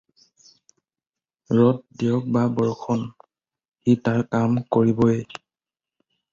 [1.57, 1.69] ৰ'দ
[1.99, 3.05] দিয়ক বা বৰষুন,
[3.85, 5.23] সি তাৰ কাম কৰিবই।